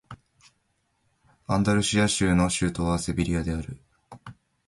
[1.45, 3.77] アンダルシア州の州都はセビリアである